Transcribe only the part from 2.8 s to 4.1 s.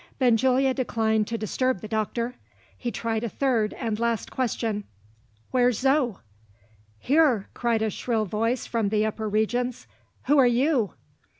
tried a third, and